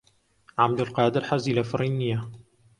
عەبدولقادر 0.61 1.23
حەزی 1.29 1.57
لە 1.57 1.63
فڕین 1.69 1.93
نییە. 2.01 2.19